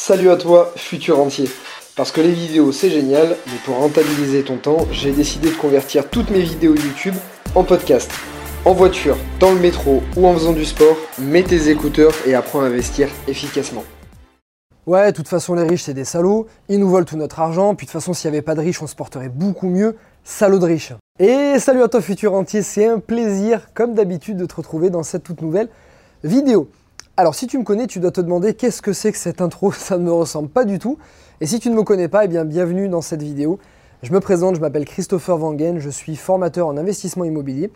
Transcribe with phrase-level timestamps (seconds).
[0.00, 1.50] Salut à toi, futur entier.
[1.96, 6.08] Parce que les vidéos c'est génial, mais pour rentabiliser ton temps, j'ai décidé de convertir
[6.08, 7.16] toutes mes vidéos YouTube
[7.56, 8.08] en podcast.
[8.64, 12.60] En voiture, dans le métro ou en faisant du sport, mets tes écouteurs et apprends
[12.60, 13.82] à investir efficacement.
[14.86, 16.46] Ouais, de toute façon, les riches, c'est des salauds.
[16.68, 17.74] Ils nous volent tout notre argent.
[17.74, 19.96] Puis de toute façon, s'il n'y avait pas de riches, on se porterait beaucoup mieux.
[20.22, 20.92] Salaud de riches.
[21.18, 22.62] Et salut à toi, futur entier.
[22.62, 25.68] C'est un plaisir, comme d'habitude, de te retrouver dans cette toute nouvelle
[26.22, 26.70] vidéo.
[27.20, 29.72] Alors, si tu me connais, tu dois te demander qu'est-ce que c'est que cette intro.
[29.76, 30.98] Ça ne me ressemble pas du tout.
[31.40, 33.58] Et si tu ne me connais pas, eh bien, bienvenue dans cette vidéo.
[34.04, 35.80] Je me présente, je m'appelle Christopher Wangen.
[35.80, 37.72] Je suis formateur en investissement immobilier.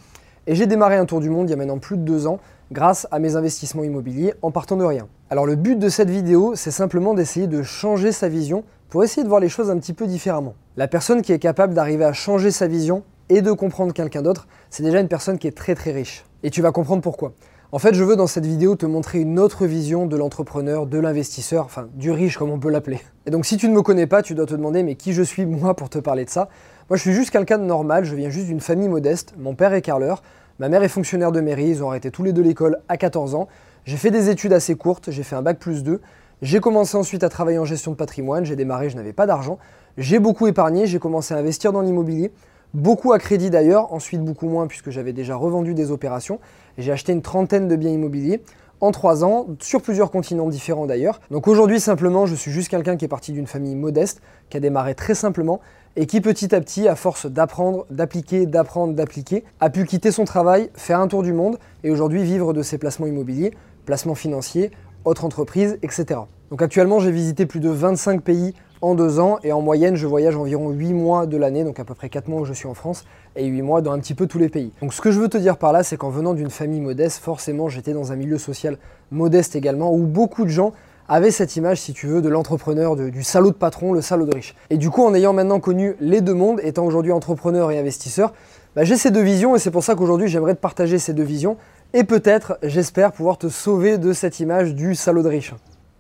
[0.47, 2.39] Et j'ai démarré un tour du monde il y a maintenant plus de deux ans
[2.71, 5.09] grâce à mes investissements immobiliers en partant de rien.
[5.29, 9.25] Alors le but de cette vidéo, c'est simplement d'essayer de changer sa vision pour essayer
[9.25, 10.55] de voir les choses un petit peu différemment.
[10.77, 14.47] La personne qui est capable d'arriver à changer sa vision et de comprendre quelqu'un d'autre,
[14.71, 16.25] c'est déjà une personne qui est très très riche.
[16.45, 17.33] Et tu vas comprendre pourquoi.
[17.75, 20.99] En fait, je veux dans cette vidéo te montrer une autre vision de l'entrepreneur, de
[20.99, 23.01] l'investisseur, enfin du riche comme on peut l'appeler.
[23.25, 25.23] Et donc si tu ne me connais pas, tu dois te demander mais qui je
[25.23, 26.51] suis moi pour te parler de ça?
[26.91, 29.73] Moi je suis juste quelqu'un de normal, je viens juste d'une famille modeste, mon père
[29.73, 30.23] est carleur,
[30.59, 33.35] ma mère est fonctionnaire de mairie, ils ont arrêté tous les deux l'école à 14
[33.35, 33.49] ans.
[33.87, 36.03] J'ai fait des études assez courtes, j'ai fait un bac plus 2.
[36.43, 39.59] J'ai commencé ensuite à travailler en gestion de patrimoine, j'ai démarré, je n'avais pas d'argent.
[39.97, 42.33] J'ai beaucoup épargné, j'ai commencé à investir dans l'immobilier,
[42.75, 46.41] beaucoup à crédit d'ailleurs, ensuite beaucoup moins puisque j'avais déjà revendu des opérations.
[46.79, 48.43] J'ai acheté une trentaine de biens immobiliers
[48.81, 51.21] en trois ans, sur plusieurs continents différents d'ailleurs.
[51.31, 54.61] Donc aujourd'hui simplement, je suis juste quelqu'un qui est parti d'une famille modeste, qui a
[54.61, 55.61] démarré très simplement
[55.95, 60.25] et qui petit à petit, à force d'apprendre, d'appliquer, d'apprendre, d'appliquer, a pu quitter son
[60.25, 63.53] travail, faire un tour du monde et aujourd'hui vivre de ses placements immobiliers
[63.85, 64.71] placements financiers,
[65.05, 66.21] autres entreprises, etc.
[66.51, 70.07] Donc actuellement, j'ai visité plus de 25 pays en deux ans et en moyenne, je
[70.07, 72.67] voyage environ 8 mois de l'année, donc à peu près 4 mois où je suis
[72.67, 73.05] en France
[73.37, 74.73] et 8 mois dans un petit peu tous les pays.
[74.83, 77.23] Donc ce que je veux te dire par là, c'est qu'en venant d'une famille modeste,
[77.23, 78.77] forcément, j'étais dans un milieu social
[79.11, 80.73] modeste également où beaucoup de gens
[81.09, 84.35] avaient cette image, si tu veux, de l'entrepreneur, du salaud de patron, le salaud de
[84.35, 84.55] riche.
[84.71, 88.33] Et du coup, en ayant maintenant connu les deux mondes, étant aujourd'hui entrepreneur et investisseur,
[88.75, 91.23] bah, j'ai ces deux visions et c'est pour ça qu'aujourd'hui j'aimerais te partager ces deux
[91.23, 91.57] visions
[91.93, 95.53] et peut-être, j'espère, pouvoir te sauver de cette image du salaud de riche.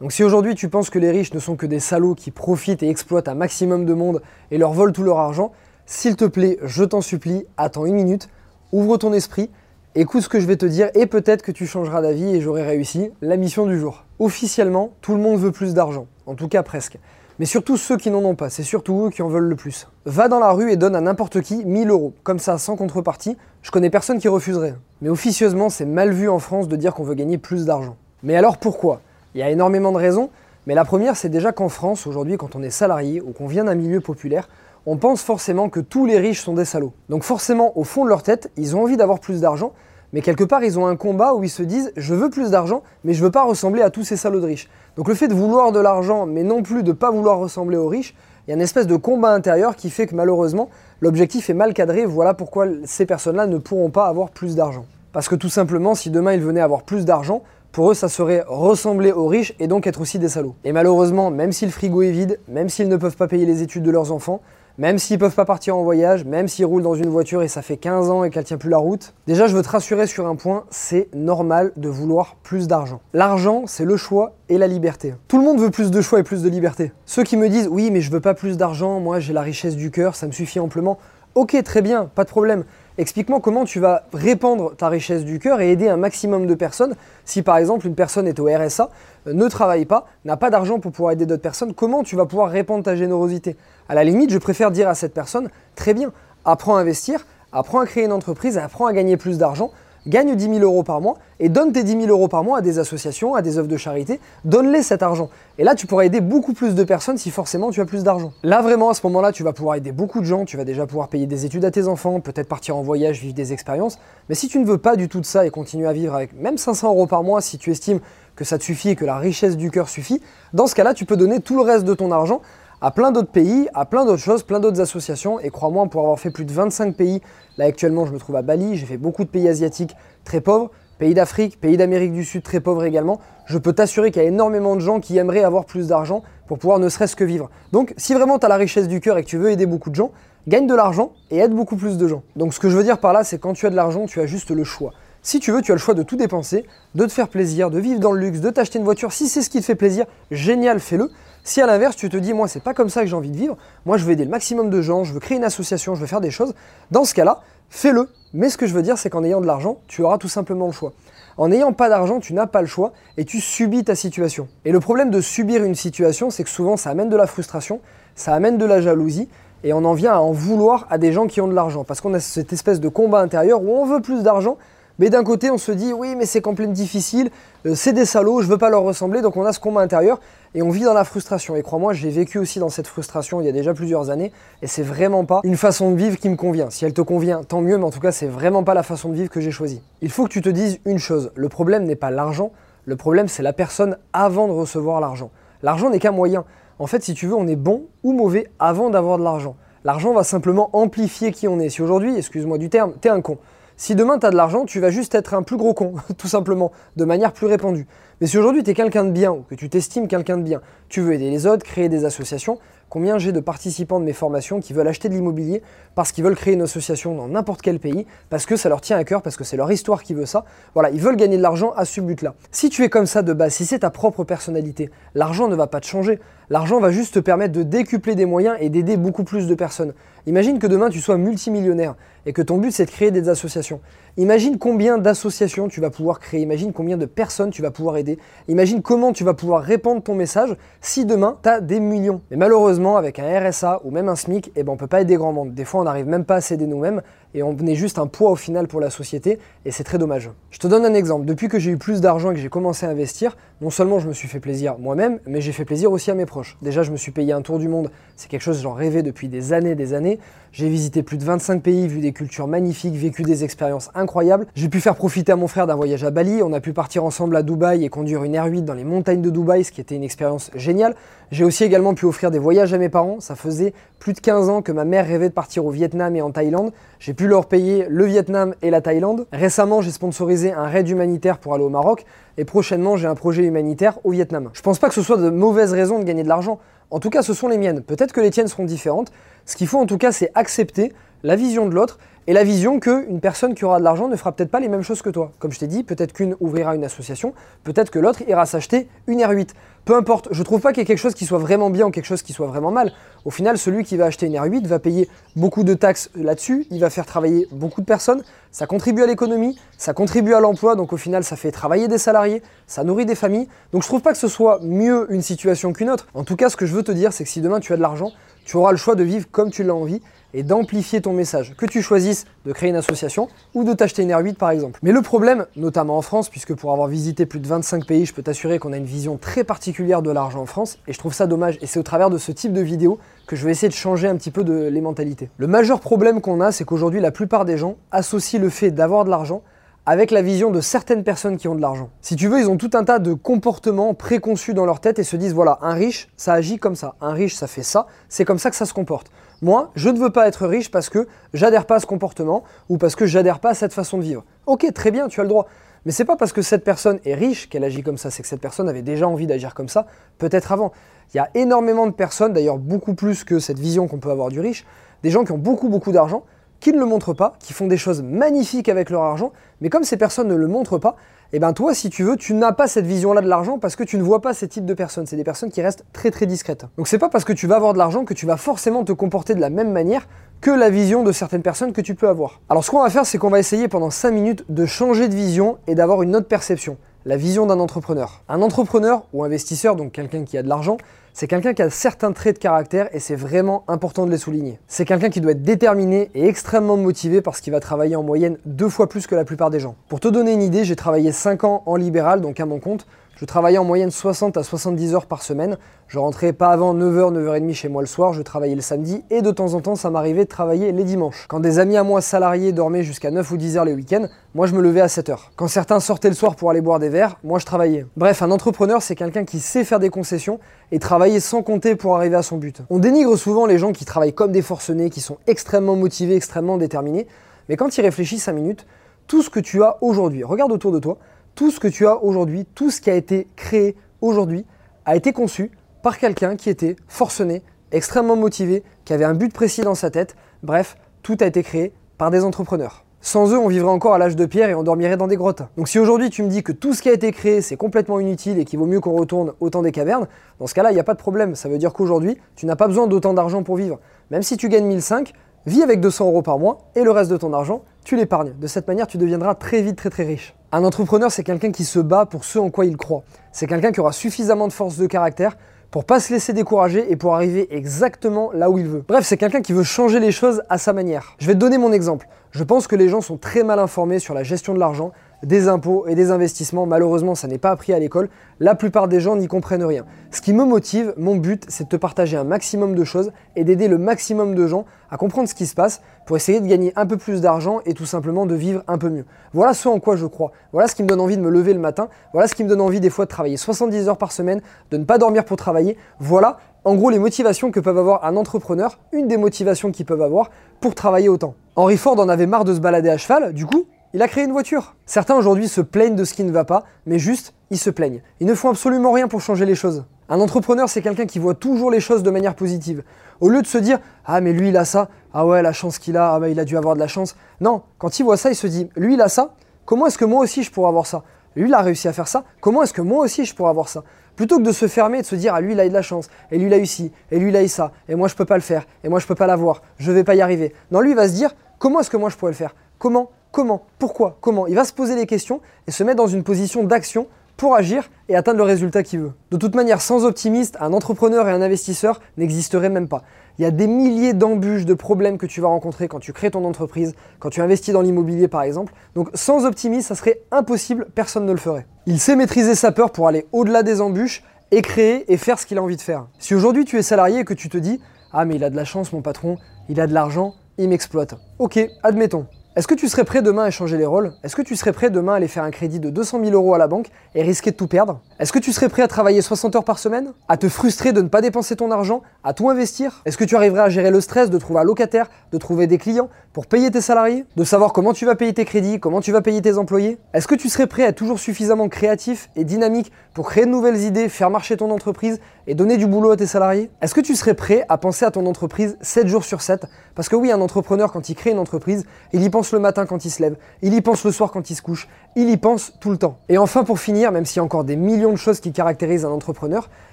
[0.02, 2.82] Donc si aujourd'hui tu penses que les riches ne sont que des salauds qui profitent
[2.82, 4.20] et exploitent un maximum de monde
[4.50, 5.52] et leur volent tout leur argent,
[5.86, 8.28] s'il te plaît, je t'en supplie, attends une minute,
[8.72, 9.48] ouvre ton esprit,
[9.94, 12.64] écoute ce que je vais te dire et peut-être que tu changeras d'avis et j'aurai
[12.64, 14.04] réussi la mission du jour.
[14.18, 16.98] Officiellement, tout le monde veut plus d'argent, en tout cas presque
[17.38, 19.88] mais surtout ceux qui n'en ont pas, c'est surtout eux qui en veulent le plus.
[20.04, 23.36] Va dans la rue et donne à n'importe qui 1000 euros, comme ça, sans contrepartie,
[23.62, 24.74] je connais personne qui refuserait.
[25.00, 27.96] Mais officieusement, c'est mal vu en France de dire qu'on veut gagner plus d'argent.
[28.22, 29.00] Mais alors pourquoi?
[29.34, 30.28] Il y a énormément de raisons,
[30.66, 33.64] mais la première, c'est déjà qu'en France, aujourd'hui, quand on est salarié ou qu'on vient
[33.64, 34.48] d'un milieu populaire,
[34.84, 36.92] on pense forcément que tous les riches sont des salauds.
[37.08, 39.72] Donc forcément, au fond de leur tête, ils ont envie d'avoir plus d'argent,
[40.12, 42.82] mais quelque part, ils ont un combat où ils se disent je veux plus d'argent,
[43.04, 44.68] mais je veux pas ressembler à tous ces salauds de riches.
[44.96, 47.88] Donc le fait de vouloir de l'argent, mais non plus de pas vouloir ressembler aux
[47.88, 48.14] riches,
[48.46, 50.68] il y a une espèce de combat intérieur qui fait que malheureusement,
[51.00, 52.04] l'objectif est mal cadré.
[52.04, 54.84] Voilà pourquoi ces personnes-là ne pourront pas avoir plus d'argent.
[55.12, 58.44] Parce que tout simplement, si demain ils venaient avoir plus d'argent, pour eux, ça serait
[58.46, 60.54] ressembler aux riches et donc être aussi des salauds.
[60.62, 63.62] Et malheureusement, même si le frigo est vide, même s'ils ne peuvent pas payer les
[63.62, 64.42] études de leurs enfants,
[64.78, 67.62] même s'ils peuvent pas partir en voyage, même s'ils roulent dans une voiture et ça
[67.62, 69.14] fait 15 ans et qu'elle tient plus la route.
[69.26, 73.00] Déjà, je veux te rassurer sur un point, c'est normal de vouloir plus d'argent.
[73.14, 75.14] L'argent, c'est le choix et la liberté.
[75.28, 76.92] Tout le monde veut plus de choix et plus de liberté.
[77.06, 79.76] Ceux qui me disent "Oui, mais je veux pas plus d'argent, moi j'ai la richesse
[79.76, 80.98] du cœur, ça me suffit amplement."
[81.34, 82.64] OK, très bien, pas de problème.
[82.98, 86.94] Explique-moi comment tu vas répandre ta richesse du cœur et aider un maximum de personnes.
[87.24, 88.90] Si par exemple une personne est au RSA,
[89.26, 92.26] euh, ne travaille pas, n'a pas d'argent pour pouvoir aider d'autres personnes, comment tu vas
[92.26, 93.56] pouvoir répandre ta générosité?
[93.88, 96.12] À la limite, je préfère dire à cette personne, très bien,
[96.44, 99.70] apprends à investir, apprends à créer une entreprise, apprends à gagner plus d'argent,
[100.06, 102.60] gagne 10 000 euros par mois et donne tes 10 000 euros par mois à
[102.60, 104.20] des associations, à des œuvres de charité.
[104.44, 105.28] Donne-les cet argent.
[105.58, 108.32] Et là, tu pourras aider beaucoup plus de personnes si forcément tu as plus d'argent.
[108.42, 110.44] Là, vraiment, à ce moment-là, tu vas pouvoir aider beaucoup de gens.
[110.44, 113.34] Tu vas déjà pouvoir payer des études à tes enfants, peut-être partir en voyage, vivre
[113.34, 113.98] des expériences.
[114.28, 116.32] Mais si tu ne veux pas du tout de ça et continuer à vivre avec
[116.34, 118.00] même 500 euros par mois, si tu estimes
[118.34, 120.20] que ça te suffit et que la richesse du cœur suffit,
[120.52, 122.40] dans ce cas-là, tu peux donner tout le reste de ton argent
[122.82, 125.38] à plein d'autres pays, à plein d'autres choses, plein d'autres associations.
[125.38, 127.22] Et crois-moi, pour avoir fait plus de 25 pays,
[127.56, 129.94] là actuellement je me trouve à Bali, j'ai fait beaucoup de pays asiatiques
[130.24, 133.20] très pauvres, pays d'Afrique, pays d'Amérique du Sud très pauvres également.
[133.46, 136.58] Je peux t'assurer qu'il y a énormément de gens qui aimeraient avoir plus d'argent pour
[136.58, 137.50] pouvoir ne serait-ce que vivre.
[137.70, 139.90] Donc si vraiment tu as la richesse du cœur et que tu veux aider beaucoup
[139.90, 140.10] de gens,
[140.48, 142.24] gagne de l'argent et aide beaucoup plus de gens.
[142.34, 144.20] Donc ce que je veux dire par là, c'est quand tu as de l'argent, tu
[144.20, 144.92] as juste le choix.
[145.24, 146.64] Si tu veux, tu as le choix de tout dépenser,
[146.96, 149.12] de te faire plaisir, de vivre dans le luxe, de t'acheter une voiture.
[149.12, 151.10] Si c'est ce qui te fait plaisir, génial, fais-le.
[151.44, 153.36] Si à l'inverse, tu te dis, moi, c'est pas comme ça que j'ai envie de
[153.36, 156.00] vivre, moi, je veux aider le maximum de gens, je veux créer une association, je
[156.00, 156.54] veux faire des choses,
[156.92, 158.08] dans ce cas-là, fais-le.
[158.32, 160.66] Mais ce que je veux dire, c'est qu'en ayant de l'argent, tu auras tout simplement
[160.66, 160.92] le choix.
[161.36, 164.48] En n'ayant pas d'argent, tu n'as pas le choix et tu subis ta situation.
[164.64, 167.80] Et le problème de subir une situation, c'est que souvent ça amène de la frustration,
[168.14, 169.28] ça amène de la jalousie
[169.64, 171.84] et on en vient à en vouloir à des gens qui ont de l'argent.
[171.84, 174.58] Parce qu'on a cette espèce de combat intérieur où on veut plus d'argent,
[174.98, 177.30] mais d'un côté on se dit oui mais c'est quand même difficile,
[177.66, 180.20] euh, c'est des salauds, je veux pas leur ressembler, donc on a ce combat intérieur
[180.54, 181.56] et on vit dans la frustration.
[181.56, 184.66] Et crois-moi, j'ai vécu aussi dans cette frustration il y a déjà plusieurs années et
[184.66, 186.70] c'est vraiment pas une façon de vivre qui me convient.
[186.70, 189.08] Si elle te convient, tant mieux, mais en tout cas c'est vraiment pas la façon
[189.08, 189.82] de vivre que j'ai choisie.
[190.00, 192.52] Il faut que tu te dises une chose, le problème n'est pas l'argent,
[192.84, 195.30] le problème c'est la personne avant de recevoir l'argent.
[195.62, 196.44] L'argent n'est qu'un moyen.
[196.78, 199.54] En fait, si tu veux, on est bon ou mauvais avant d'avoir de l'argent.
[199.84, 201.68] L'argent va simplement amplifier qui on est.
[201.68, 203.38] Si aujourd'hui, excuse-moi du terme, t'es un con.
[203.76, 206.28] Si demain tu as de l'argent, tu vas juste être un plus gros con, tout
[206.28, 207.86] simplement, de manière plus répandue.
[208.20, 210.60] Mais si aujourd'hui tu es quelqu'un de bien ou que tu t'estimes quelqu'un de bien,
[210.88, 212.58] tu veux aider les autres, créer des associations,
[212.88, 215.62] combien j'ai de participants de mes formations qui veulent acheter de l'immobilier
[215.94, 218.96] parce qu'ils veulent créer une association dans n'importe quel pays, parce que ça leur tient
[218.96, 220.44] à cœur, parce que c'est leur histoire qui veut ça.
[220.74, 222.34] Voilà, ils veulent gagner de l'argent à ce but-là.
[222.52, 225.66] Si tu es comme ça de base, si c'est ta propre personnalité, l'argent ne va
[225.66, 226.20] pas te changer.
[226.50, 229.94] L'argent va juste te permettre de décupler des moyens et d'aider beaucoup plus de personnes.
[230.26, 231.96] Imagine que demain tu sois multimillionnaire
[232.26, 233.80] et que ton but c'est de créer des associations.
[234.16, 238.18] Imagine combien d'associations tu vas pouvoir créer, imagine combien de personnes tu vas pouvoir aider,
[238.48, 242.20] imagine comment tu vas pouvoir répandre ton message si demain tu as des millions.
[242.30, 245.16] Mais malheureusement, avec un RSA ou même un SMIC, eh ben, on peut pas aider
[245.16, 245.54] grand monde.
[245.54, 247.00] Des fois, on n'arrive même pas à s'aider nous-mêmes
[247.34, 250.30] et on est juste un poids au final pour la société et c'est très dommage.
[250.50, 251.24] Je te donne un exemple.
[251.24, 254.08] Depuis que j'ai eu plus d'argent et que j'ai commencé à investir, non seulement je
[254.08, 256.58] me suis fait plaisir moi-même, mais j'ai fait plaisir aussi à mes proches.
[256.60, 257.90] Déjà, je me suis payé un tour du monde.
[258.16, 260.18] C'est quelque chose que j'en rêvais depuis des années, des années.
[260.54, 264.46] J'ai visité plus de 25 pays, vu des cultures magnifiques, vécu des expériences incroyables.
[264.54, 266.42] J'ai pu faire profiter à mon frère d'un voyage à Bali.
[266.42, 269.30] On a pu partir ensemble à Dubaï et conduire une R8 dans les montagnes de
[269.30, 270.94] Dubaï, ce qui était une expérience géniale.
[271.30, 273.18] J'ai aussi également pu offrir des voyages à mes parents.
[273.18, 276.20] Ça faisait plus de 15 ans que ma mère rêvait de partir au Vietnam et
[276.20, 276.72] en Thaïlande.
[276.98, 279.26] J'ai pu leur payer le Vietnam et la Thaïlande.
[279.32, 282.04] Récemment, j'ai sponsorisé un raid humanitaire pour aller au Maroc.
[282.36, 284.50] Et prochainement, j'ai un projet humanitaire au Vietnam.
[284.52, 286.58] Je pense pas que ce soit de mauvaises raisons de gagner de l'argent.
[286.92, 287.82] En tout cas, ce sont les miennes.
[287.82, 289.12] Peut-être que les tiennes seront différentes.
[289.46, 290.92] Ce qu'il faut en tout cas, c'est accepter
[291.22, 291.98] la vision de l'autre
[292.28, 294.82] et la vision qu'une personne qui aura de l'argent ne fera peut-être pas les mêmes
[294.82, 295.32] choses que toi.
[295.40, 297.34] Comme je t'ai dit, peut-être qu'une ouvrira une association,
[297.64, 299.48] peut-être que l'autre ira s'acheter une R8.
[299.84, 301.90] Peu importe, je trouve pas qu'il y ait quelque chose qui soit vraiment bien ou
[301.90, 302.92] quelque chose qui soit vraiment mal.
[303.24, 306.78] Au final, celui qui va acheter une R8 va payer beaucoup de taxes là-dessus, il
[306.78, 308.22] va faire travailler beaucoup de personnes,
[308.52, 311.98] ça contribue à l'économie, ça contribue à l'emploi, donc au final, ça fait travailler des
[311.98, 313.48] salariés, ça nourrit des familles.
[313.72, 316.06] Donc je trouve pas que ce soit mieux une situation qu'une autre.
[316.14, 317.76] En tout cas, ce que je veux te dire, c'est que si demain tu as
[317.76, 318.12] de l'argent,
[318.44, 320.00] tu auras le choix de vivre comme tu l'as envie
[320.34, 321.54] et d'amplifier ton message.
[321.56, 324.80] Que tu choisisses de créer une association ou de t'acheter une R8 par exemple.
[324.82, 328.14] Mais le problème, notamment en France, puisque pour avoir visité plus de 25 pays, je
[328.14, 331.14] peux t'assurer qu'on a une vision très particulière de l'argent en France, et je trouve
[331.14, 333.68] ça dommage, et c'est au travers de ce type de vidéo que je vais essayer
[333.68, 335.30] de changer un petit peu les mentalités.
[335.36, 339.04] Le majeur problème qu'on a, c'est qu'aujourd'hui la plupart des gens associent le fait d'avoir
[339.04, 339.42] de l'argent
[339.84, 341.90] avec la vision de certaines personnes qui ont de l'argent.
[342.02, 345.04] Si tu veux, ils ont tout un tas de comportements préconçus dans leur tête et
[345.04, 348.24] se disent voilà, un riche, ça agit comme ça, un riche, ça fait ça, c'est
[348.24, 349.08] comme ça que ça se comporte.
[349.42, 352.78] Moi, je ne veux pas être riche parce que j'adhère pas à ce comportement ou
[352.78, 354.24] parce que j'adhère pas à cette façon de vivre.
[354.46, 355.48] Ok, très bien, tu as le droit.
[355.84, 358.28] Mais c'est pas parce que cette personne est riche qu'elle agit comme ça, c'est que
[358.28, 359.86] cette personne avait déjà envie d'agir comme ça,
[360.18, 360.70] peut-être avant.
[361.12, 364.28] Il y a énormément de personnes, d'ailleurs beaucoup plus que cette vision qu'on peut avoir
[364.28, 364.64] du riche,
[365.02, 366.22] des gens qui ont beaucoup beaucoup d'argent,
[366.62, 369.82] qui ne le montrent pas, qui font des choses magnifiques avec leur argent, mais comme
[369.82, 370.94] ces personnes ne le montrent pas,
[371.32, 373.74] et eh ben toi, si tu veux, tu n'as pas cette vision-là de l'argent parce
[373.74, 375.06] que tu ne vois pas ces types de personnes.
[375.06, 376.66] C'est des personnes qui restent très très discrètes.
[376.76, 378.92] Donc c'est pas parce que tu vas avoir de l'argent que tu vas forcément te
[378.92, 380.06] comporter de la même manière
[380.42, 382.42] que la vision de certaines personnes que tu peux avoir.
[382.50, 385.14] Alors ce qu'on va faire, c'est qu'on va essayer pendant 5 minutes de changer de
[385.14, 388.22] vision et d'avoir une autre perception la vision d'un entrepreneur.
[388.28, 390.76] Un entrepreneur ou investisseur, donc quelqu'un qui a de l'argent,
[391.14, 394.58] c'est quelqu'un qui a certains traits de caractère et c'est vraiment important de les souligner.
[394.66, 398.38] C'est quelqu'un qui doit être déterminé et extrêmement motivé parce qu'il va travailler en moyenne
[398.46, 399.74] deux fois plus que la plupart des gens.
[399.88, 402.86] Pour te donner une idée, j'ai travaillé 5 ans en libéral, donc à mon compte.
[403.22, 405.56] Je travaillais en moyenne 60 à 70 heures par semaine.
[405.86, 409.22] Je rentrais pas avant 9h, 9h30 chez moi le soir, je travaillais le samedi et
[409.22, 411.26] de temps en temps ça m'arrivait de travailler les dimanches.
[411.28, 414.48] Quand des amis à moi salariés dormaient jusqu'à 9 ou 10 heures les week-ends, moi
[414.48, 415.30] je me levais à 7 heures.
[415.36, 417.86] Quand certains sortaient le soir pour aller boire des verres, moi je travaillais.
[417.96, 420.40] Bref, un entrepreneur c'est quelqu'un qui sait faire des concessions
[420.72, 422.62] et travailler sans compter pour arriver à son but.
[422.70, 426.56] On dénigre souvent les gens qui travaillent comme des forcenés, qui sont extrêmement motivés, extrêmement
[426.56, 427.06] déterminés,
[427.48, 428.66] mais quand ils réfléchissent 5 minutes,
[429.06, 430.98] tout ce que tu as aujourd'hui, regarde autour de toi,
[431.34, 434.44] tout ce que tu as aujourd'hui, tout ce qui a été créé aujourd'hui,
[434.84, 435.50] a été conçu
[435.82, 440.16] par quelqu'un qui était forcené, extrêmement motivé, qui avait un but précis dans sa tête.
[440.42, 442.84] Bref, tout a été créé par des entrepreneurs.
[443.04, 445.42] Sans eux, on vivrait encore à l'âge de pierre et on dormirait dans des grottes.
[445.56, 447.98] Donc si aujourd'hui tu me dis que tout ce qui a été créé, c'est complètement
[447.98, 450.06] inutile et qu'il vaut mieux qu'on retourne au temps des cavernes,
[450.38, 451.34] dans ce cas-là, il n'y a pas de problème.
[451.34, 453.80] Ça veut dire qu'aujourd'hui, tu n'as pas besoin d'autant d'argent pour vivre.
[454.12, 455.12] Même si tu gagnes 1005,
[455.46, 458.34] vis avec 200 euros par mois et le reste de ton argent, tu l'épargnes.
[458.38, 460.36] De cette manière, tu deviendras très vite très très riche.
[460.54, 463.04] Un entrepreneur, c'est quelqu'un qui se bat pour ce en quoi il croit.
[463.32, 465.38] C'est quelqu'un qui aura suffisamment de force de caractère
[465.70, 468.84] pour pas se laisser décourager et pour arriver exactement là où il veut.
[468.86, 471.14] Bref, c'est quelqu'un qui veut changer les choses à sa manière.
[471.18, 472.06] Je vais te donner mon exemple.
[472.32, 474.92] Je pense que les gens sont très mal informés sur la gestion de l'argent,
[475.22, 476.66] des impôts et des investissements.
[476.66, 478.08] Malheureusement, ça n'est pas appris à l'école.
[478.40, 479.84] La plupart des gens n'y comprennent rien.
[480.10, 483.44] Ce qui me motive, mon but, c'est de te partager un maximum de choses et
[483.44, 486.72] d'aider le maximum de gens à comprendre ce qui se passe pour essayer de gagner
[486.76, 489.04] un peu plus d'argent et tout simplement de vivre un peu mieux.
[489.32, 490.32] Voilà ce en quoi je crois.
[490.52, 491.88] Voilà ce qui me donne envie de me lever le matin.
[492.12, 494.76] Voilà ce qui me donne envie des fois de travailler 70 heures par semaine, de
[494.76, 495.78] ne pas dormir pour travailler.
[495.98, 500.02] Voilà en gros les motivations que peuvent avoir un entrepreneur, une des motivations qu'ils peuvent
[500.02, 501.34] avoir pour travailler autant.
[501.56, 504.24] Henry Ford en avait marre de se balader à cheval, du coup, il a créé
[504.24, 504.74] une voiture.
[504.86, 508.00] Certains aujourd'hui se plaignent de ce qui ne va pas, mais juste, ils se plaignent.
[508.20, 509.84] Ils ne font absolument rien pour changer les choses.
[510.08, 512.82] Un entrepreneur, c'est quelqu'un qui voit toujours les choses de manière positive.
[513.20, 515.78] Au lieu de se dire Ah, mais lui, il a ça, ah ouais, la chance
[515.78, 517.16] qu'il a, ah bah, il a dû avoir de la chance.
[517.40, 519.34] Non, quand il voit ça, il se dit Lui, il a ça,
[519.64, 521.02] comment est-ce que moi aussi je pourrais avoir ça?
[521.36, 523.68] Lui, il a réussi à faire ça, comment est-ce que moi aussi je pourrais avoir
[523.68, 523.84] ça?
[524.16, 525.74] Plutôt que de se fermer et de se dire Ah, lui, il a eu de
[525.74, 527.94] la chance, et lui, il a eu ci, et lui, il a eu ça, et
[527.94, 530.14] moi, je peux pas le faire, et moi, je peux pas l'avoir, je vais pas
[530.14, 530.54] y arriver.
[530.70, 531.30] Non, lui, il va se dire
[531.62, 532.56] Comment est-ce que moi je pourrais le faire?
[532.82, 536.24] Comment Comment Pourquoi Comment Il va se poser les questions et se mettre dans une
[536.24, 539.12] position d'action pour agir et atteindre le résultat qu'il veut.
[539.30, 543.04] De toute manière, sans optimiste, un entrepreneur et un investisseur n'existeraient même pas.
[543.38, 546.32] Il y a des milliers d'embûches, de problèmes que tu vas rencontrer quand tu crées
[546.32, 548.72] ton entreprise, quand tu investis dans l'immobilier par exemple.
[548.96, 551.68] Donc sans optimiste, ça serait impossible, personne ne le ferait.
[551.86, 555.46] Il sait maîtriser sa peur pour aller au-delà des embûches et créer et faire ce
[555.46, 556.08] qu'il a envie de faire.
[556.18, 557.80] Si aujourd'hui tu es salarié et que tu te dis
[558.12, 561.14] Ah mais il a de la chance mon patron, il a de l'argent, il m'exploite.
[561.38, 562.26] Ok, admettons.
[562.54, 564.12] Est-ce que tu serais prêt demain à changer les rôles?
[564.22, 566.52] Est-ce que tu serais prêt demain à aller faire un crédit de 200 000 euros
[566.52, 568.02] à la banque et risquer de tout perdre?
[568.22, 570.12] Est-ce que tu serais prêt à travailler 60 heures par semaine?
[570.28, 572.02] À te frustrer de ne pas dépenser ton argent?
[572.22, 573.02] À tout investir?
[573.04, 575.76] Est-ce que tu arriverais à gérer le stress de trouver un locataire, de trouver des
[575.76, 577.24] clients, pour payer tes salariés?
[577.34, 579.98] De savoir comment tu vas payer tes crédits, comment tu vas payer tes employés?
[580.14, 583.50] Est-ce que tu serais prêt à être toujours suffisamment créatif et dynamique pour créer de
[583.50, 586.70] nouvelles idées, faire marcher ton entreprise et donner du boulot à tes salariés?
[586.80, 590.08] Est-ce que tu serais prêt à penser à ton entreprise 7 jours sur 7 Parce
[590.08, 593.04] que oui, un entrepreneur, quand il crée une entreprise, il y pense le matin quand
[593.04, 595.72] il se lève, il y pense le soir quand il se couche, il y pense
[595.80, 596.18] tout le temps.
[596.28, 599.04] Et enfin, pour finir, même s'il y a encore des millions de choses qui caractérisent
[599.04, 599.68] un entrepreneur,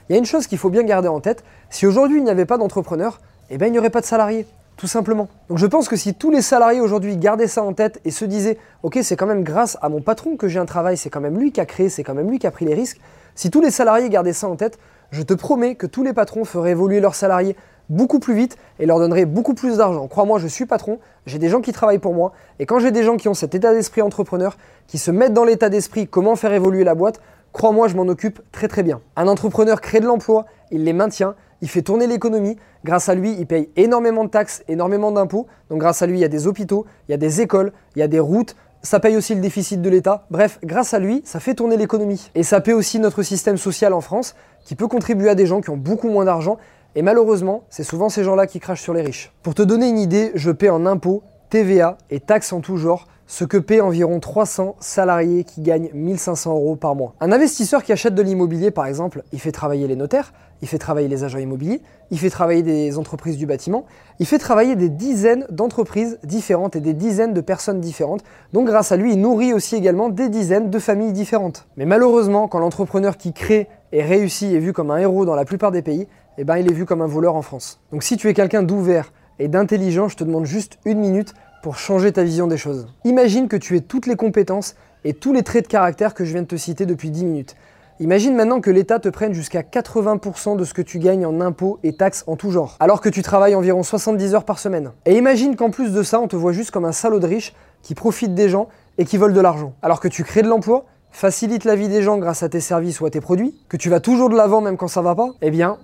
[0.07, 2.29] il y a une chose qu'il faut bien garder en tête, si aujourd'hui il n'y
[2.29, 4.45] avait pas d'entrepreneur, eh bien il n'y aurait pas de salariés
[4.79, 5.27] tout simplement.
[5.49, 8.23] Donc je pense que si tous les salariés aujourd'hui gardaient ça en tête et se
[8.23, 11.19] disaient, ok, c'est quand même grâce à mon patron que j'ai un travail, c'est quand
[11.19, 13.01] même lui qui a créé, c'est quand même lui qui a pris les risques,
[13.35, 14.79] si tous les salariés gardaient ça en tête,
[15.11, 17.57] je te promets que tous les patrons feraient évoluer leurs salariés
[17.89, 20.07] beaucoup plus vite et leur donneraient beaucoup plus d'argent.
[20.07, 23.03] Crois-moi, je suis patron, j'ai des gens qui travaillent pour moi, et quand j'ai des
[23.03, 26.53] gens qui ont cet état d'esprit entrepreneur, qui se mettent dans l'état d'esprit comment faire
[26.53, 27.19] évoluer la boîte,
[27.53, 29.01] crois-moi, je m'en occupe très très bien.
[29.15, 32.57] Un entrepreneur crée de l'emploi, il les maintient, il fait tourner l'économie.
[32.85, 35.47] Grâce à lui, il paye énormément de taxes, énormément d'impôts.
[35.69, 37.99] Donc grâce à lui, il y a des hôpitaux, il y a des écoles, il
[37.99, 38.55] y a des routes.
[38.81, 40.25] Ça paye aussi le déficit de l'État.
[40.31, 42.31] Bref, grâce à lui, ça fait tourner l'économie.
[42.35, 45.59] Et ça paye aussi notre système social en France, qui peut contribuer à des gens
[45.59, 46.57] qui ont beaucoup moins d'argent.
[46.95, 49.31] Et malheureusement, c'est souvent ces gens-là qui crachent sur les riches.
[49.43, 53.07] Pour te donner une idée, je paie en impôts, TVA et taxes en tout genre
[53.27, 57.13] ce que paient environ 300 salariés qui gagnent 1500 euros par mois.
[57.21, 60.79] Un investisseur qui achète de l'immobilier, par exemple, il fait travailler les notaires, il fait
[60.79, 63.85] travailler les agents immobiliers, il fait travailler des entreprises du bâtiment,
[64.17, 68.23] il fait travailler des dizaines d'entreprises différentes et des dizaines de personnes différentes.
[68.51, 71.67] Donc grâce à lui, il nourrit aussi également des dizaines de familles différentes.
[71.77, 75.45] Mais malheureusement, quand l'entrepreneur qui crée et réussit est vu comme un héros dans la
[75.45, 76.07] plupart des pays,
[76.41, 77.81] eh ben il est vu comme un voleur en France.
[77.91, 81.77] Donc si tu es quelqu'un d'ouvert et d'intelligent, je te demande juste une minute pour
[81.77, 82.87] changer ta vision des choses.
[83.03, 86.31] Imagine que tu aies toutes les compétences et tous les traits de caractère que je
[86.31, 87.55] viens de te citer depuis 10 minutes.
[87.99, 91.77] Imagine maintenant que l'État te prenne jusqu'à 80% de ce que tu gagnes en impôts
[91.83, 94.91] et taxes en tout genre, alors que tu travailles environ 70 heures par semaine.
[95.05, 97.53] Et imagine qu'en plus de ça, on te voit juste comme un salaud de riche
[97.81, 99.73] qui profite des gens et qui vole de l'argent.
[99.81, 103.01] Alors que tu crées de l'emploi, facilites la vie des gens grâce à tes services
[103.01, 105.31] ou à tes produits, que tu vas toujours de l'avant même quand ça va pas,
[105.41, 105.77] eh bien,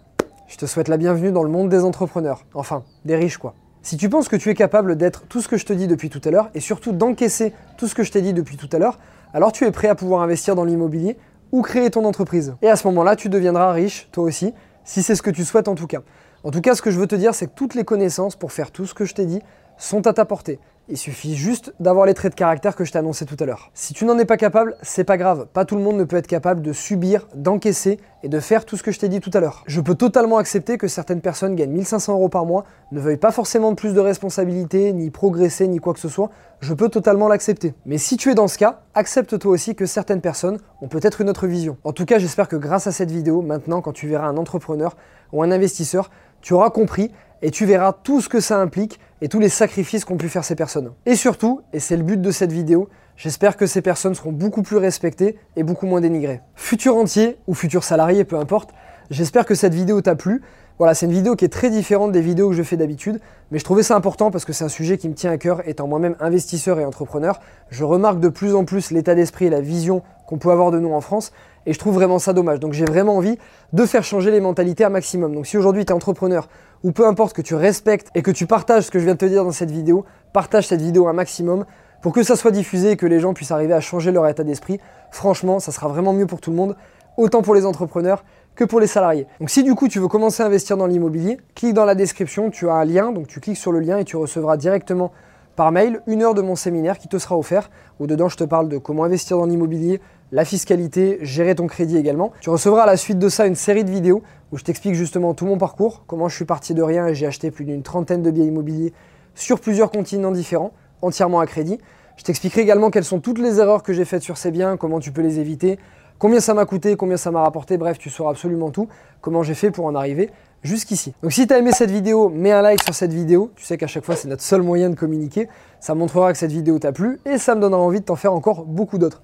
[0.47, 2.45] je te souhaite la bienvenue dans le monde des entrepreneurs.
[2.53, 3.55] Enfin, des riches quoi.
[3.81, 6.09] Si tu penses que tu es capable d'être tout ce que je te dis depuis
[6.09, 8.79] tout à l'heure et surtout d'encaisser tout ce que je t'ai dit depuis tout à
[8.79, 8.99] l'heure,
[9.33, 11.17] alors tu es prêt à pouvoir investir dans l'immobilier
[11.51, 12.55] ou créer ton entreprise.
[12.61, 15.67] Et à ce moment-là, tu deviendras riche, toi aussi, si c'est ce que tu souhaites
[15.67, 16.01] en tout cas.
[16.43, 18.51] En tout cas, ce que je veux te dire, c'est que toutes les connaissances pour
[18.51, 19.41] faire tout ce que je t'ai dit
[19.77, 20.59] sont à ta portée.
[20.87, 23.71] Il suffit juste d'avoir les traits de caractère que je t'ai annoncé tout à l'heure.
[23.73, 25.47] Si tu n'en es pas capable, c'est pas grave.
[25.51, 28.77] Pas tout le monde ne peut être capable de subir, d'encaisser et de faire tout
[28.77, 29.63] ce que je t'ai dit tout à l'heure.
[29.65, 33.31] Je peux totalement accepter que certaines personnes gagnent 1500 euros par mois, ne veuillent pas
[33.31, 36.29] forcément de plus de responsabilités, ni progresser, ni quoi que ce soit.
[36.59, 37.73] Je peux totalement l'accepter.
[37.87, 41.19] Mais si tu es dans ce cas, accepte toi aussi que certaines personnes ont peut-être
[41.19, 41.77] une autre vision.
[41.83, 44.95] En tout cas, j'espère que grâce à cette vidéo, maintenant, quand tu verras un entrepreneur
[45.33, 49.27] ou un investisseur, tu auras compris et tu verras tout ce que ça implique et
[49.29, 50.91] tous les sacrifices qu'ont pu faire ces personnes.
[51.05, 54.61] Et surtout, et c'est le but de cette vidéo, j'espère que ces personnes seront beaucoup
[54.61, 56.41] plus respectées et beaucoup moins dénigrées.
[56.55, 58.71] Futur entier ou futur salarié, peu importe,
[59.09, 60.41] j'espère que cette vidéo t'a plu.
[60.77, 63.59] Voilà, c'est une vidéo qui est très différente des vidéos que je fais d'habitude, mais
[63.59, 65.87] je trouvais ça important parce que c'est un sujet qui me tient à cœur étant
[65.87, 67.39] moi-même investisseur et entrepreneur.
[67.69, 70.79] Je remarque de plus en plus l'état d'esprit et la vision qu'on peut avoir de
[70.79, 71.31] nous en France
[71.65, 72.59] et je trouve vraiment ça dommage.
[72.59, 73.37] Donc j'ai vraiment envie
[73.73, 75.33] de faire changer les mentalités un maximum.
[75.33, 76.49] Donc si aujourd'hui tu es entrepreneur
[76.85, 79.17] ou peu importe que tu respectes et que tu partages ce que je viens de
[79.17, 81.65] te dire dans cette vidéo, partage cette vidéo un maximum
[82.03, 84.43] pour que ça soit diffusé et que les gens puissent arriver à changer leur état
[84.43, 84.79] d'esprit.
[85.09, 86.75] Franchement, ça sera vraiment mieux pour tout le monde,
[87.17, 88.23] autant pour les entrepreneurs
[88.53, 89.25] que pour les salariés.
[89.39, 92.51] Donc si du coup tu veux commencer à investir dans l'immobilier, clique dans la description,
[92.51, 95.11] tu as un lien, donc tu cliques sur le lien et tu recevras directement
[95.55, 98.43] par mail une heure de mon séminaire qui te sera offert, où dedans je te
[98.43, 100.01] parle de comment investir dans l'immobilier,
[100.35, 102.33] la fiscalité, gérer ton crédit également.
[102.41, 105.33] Tu recevras à la suite de ça une série de vidéos où je t'explique justement
[105.33, 108.21] tout mon parcours, comment je suis parti de rien et j'ai acheté plus d'une trentaine
[108.21, 108.91] de biens immobiliers
[109.33, 111.77] sur plusieurs continents différents, entièrement à crédit.
[112.17, 114.99] Je t'expliquerai également quelles sont toutes les erreurs que j'ai faites sur ces biens, comment
[114.99, 115.79] tu peux les éviter,
[116.17, 118.87] Combien ça m'a coûté, combien ça m'a rapporté, bref, tu sauras absolument tout,
[119.19, 120.31] comment j'ai fait pour en arriver
[120.63, 121.13] jusqu'ici.
[121.21, 123.77] Donc si tu as aimé cette vidéo, mets un like sur cette vidéo, tu sais
[123.77, 125.49] qu'à chaque fois c'est notre seul moyen de communiquer,
[125.81, 128.33] ça montrera que cette vidéo t'a plu et ça me donnera envie de t'en faire
[128.33, 129.21] encore beaucoup d'autres.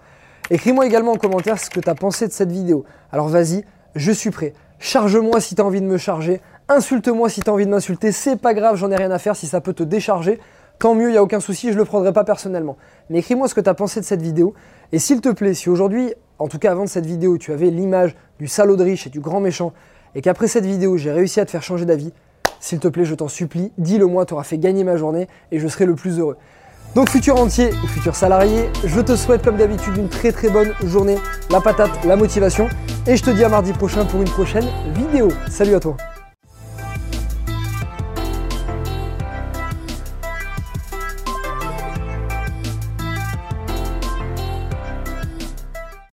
[0.51, 2.83] Écris-moi également en commentaire ce que tu pensé de cette vidéo.
[3.13, 3.63] Alors vas-y,
[3.95, 4.53] je suis prêt.
[4.79, 8.11] Charge-moi si tu as envie de me charger, insulte-moi si tu as envie de m'insulter,
[8.11, 10.41] c'est pas grave, j'en ai rien à faire si ça peut te décharger.
[10.77, 12.75] Tant mieux, il n'y a aucun souci, je le prendrai pas personnellement.
[13.09, 14.53] Mais écris-moi ce que tu as pensé de cette vidéo.
[14.91, 17.69] Et s'il te plaît, si aujourd'hui en tout cas avant de cette vidéo, tu avais
[17.69, 19.71] l'image du salaud de riche et du grand méchant,
[20.15, 22.11] et qu'après cette vidéo, j'ai réussi à te faire changer d'avis,
[22.59, 25.59] s'il te plaît, je t'en supplie, dis-le moi, tu auras fait gagner ma journée et
[25.59, 26.37] je serai le plus heureux.
[26.93, 30.73] Donc futur entier ou futur salarié, je te souhaite comme d'habitude une très très bonne
[30.83, 31.17] journée,
[31.49, 32.67] la patate, la motivation,
[33.07, 35.29] et je te dis à mardi prochain pour une prochaine vidéo.
[35.49, 35.95] Salut à toi